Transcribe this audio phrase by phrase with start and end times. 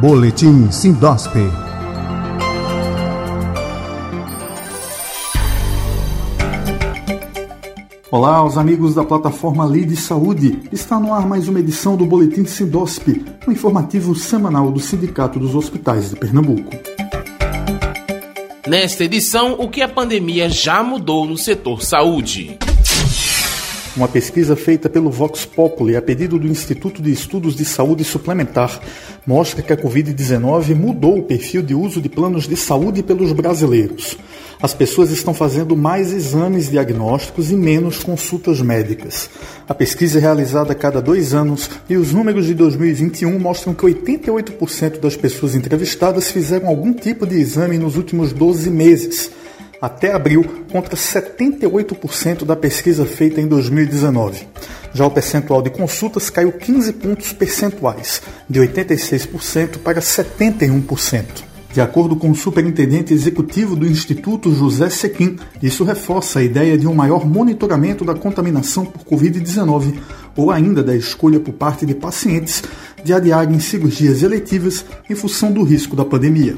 [0.00, 1.32] Boletim Sindosp.
[8.08, 10.60] Olá, os amigos da plataforma Lide Saúde.
[10.70, 13.08] Está no ar mais uma edição do Boletim Sindosp,
[13.44, 16.70] um informativo semanal do Sindicato dos Hospitais de Pernambuco.
[18.68, 22.56] Nesta edição, o que a pandemia já mudou no setor saúde.
[23.98, 28.80] Uma pesquisa feita pelo Vox Populi a pedido do Instituto de Estudos de Saúde Suplementar
[29.26, 34.16] mostra que a Covid-19 mudou o perfil de uso de planos de saúde pelos brasileiros.
[34.62, 39.28] As pessoas estão fazendo mais exames diagnósticos e menos consultas médicas.
[39.68, 43.84] A pesquisa é realizada a cada dois anos e os números de 2021 mostram que
[43.84, 49.32] 88% das pessoas entrevistadas fizeram algum tipo de exame nos últimos 12 meses
[49.80, 54.46] até abril, contra 78% da pesquisa feita em 2019.
[54.92, 61.48] Já o percentual de consultas caiu 15 pontos percentuais, de 86% para 71%.
[61.72, 66.86] De acordo com o superintendente executivo do Instituto José Sequim, isso reforça a ideia de
[66.86, 69.94] um maior monitoramento da contaminação por Covid-19
[70.34, 72.62] ou ainda da escolha por parte de pacientes
[73.04, 76.56] de adiarem cirurgias eletivas em função do risco da pandemia.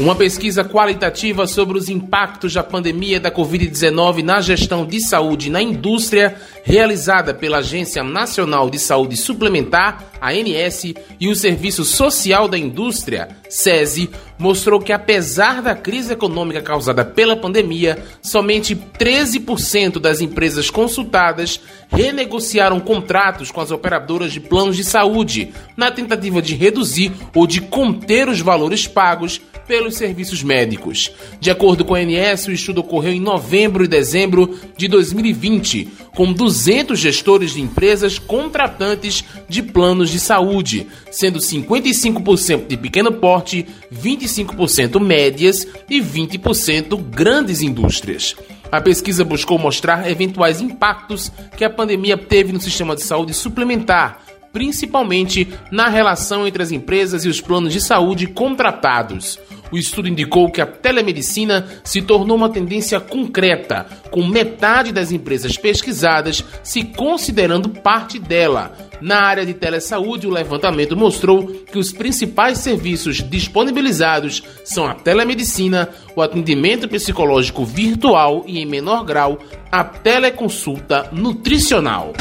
[0.00, 5.60] Uma pesquisa qualitativa sobre os impactos da pandemia da Covid-19 na gestão de saúde na
[5.60, 13.28] indústria, realizada pela Agência Nacional de Saúde Suplementar, ANS, e o Serviço Social da Indústria,
[13.48, 21.60] SESI, mostrou que apesar da crise econômica causada pela pandemia, somente 13% das empresas consultadas
[21.90, 27.60] renegociaram contratos com as operadoras de planos de saúde, na tentativa de reduzir ou de
[27.60, 29.40] conter os valores pagos
[29.70, 31.12] pelos serviços médicos.
[31.38, 35.88] De acordo com a ANS, o estudo ocorreu em novembro e dezembro de 2020,
[36.20, 43.66] com 200 gestores de empresas contratantes de planos de saúde, sendo 55% de pequeno porte,
[43.90, 48.36] 25% médias e 20% grandes indústrias.
[48.70, 54.22] A pesquisa buscou mostrar eventuais impactos que a pandemia teve no sistema de saúde suplementar,
[54.52, 59.38] principalmente na relação entre as empresas e os planos de saúde contratados.
[59.72, 65.56] O estudo indicou que a telemedicina se tornou uma tendência concreta, com metade das empresas
[65.56, 68.76] pesquisadas se considerando parte dela.
[69.00, 75.88] Na área de telesaúde, o levantamento mostrou que os principais serviços disponibilizados são a telemedicina,
[76.14, 79.38] o atendimento psicológico virtual e, em menor grau,
[79.72, 82.12] a teleconsulta nutricional.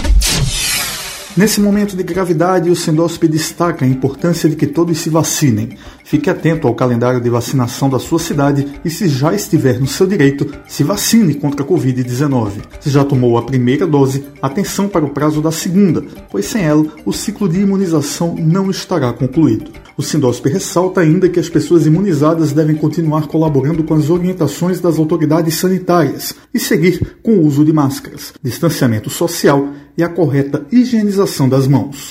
[1.40, 5.70] Nesse momento de gravidade, o Sindosp destaca a importância de que todos se vacinem.
[6.04, 10.06] Fique atento ao calendário de vacinação da sua cidade e, se já estiver no seu
[10.06, 12.62] direito, se vacine contra a Covid-19.
[12.82, 16.86] Se já tomou a primeira dose, atenção para o prazo da segunda, pois sem ela,
[17.06, 19.72] o ciclo de imunização não estará concluído.
[20.00, 24.98] O Sindosp ressalta ainda que as pessoas imunizadas devem continuar colaborando com as orientações das
[24.98, 31.50] autoridades sanitárias e seguir com o uso de máscaras, distanciamento social e a correta higienização
[31.50, 32.08] das mãos.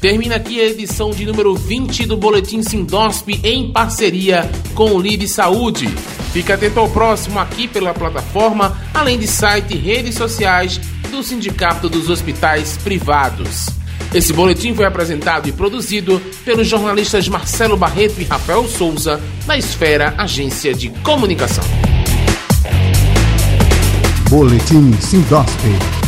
[0.00, 5.28] Termina aqui a edição de número 20 do Boletim Sindosp em parceria com o Lide
[5.28, 5.86] Saúde.
[6.32, 11.90] Fique atento ao próximo aqui pela plataforma, além de site e redes sociais do Sindicato
[11.90, 13.66] dos Hospitais Privados.
[14.14, 20.14] Esse boletim foi apresentado e produzido pelos jornalistas Marcelo Barreto e Rafael Souza, da Esfera
[20.16, 21.64] Agência de Comunicação.
[24.30, 26.01] Boletim Sindosp.